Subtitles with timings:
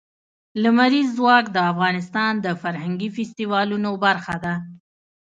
[0.63, 4.53] لمریز ځواک د افغانستان د فرهنګي فستیوالونو برخه ده.